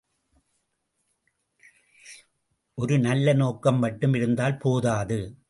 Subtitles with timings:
[2.77, 5.19] ஒரு நல்ல நோக்கம் மட்டும் இருந்தால் போதாது.